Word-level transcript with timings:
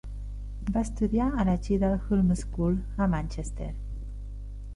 Va 0.77 0.81
estudiar 0.87 1.27
a 1.41 1.45
la 1.49 1.55
Cheadle 1.67 1.91
Hulme 2.07 2.39
School 2.41 2.81
a 2.97 3.09
Manchester. 3.13 3.71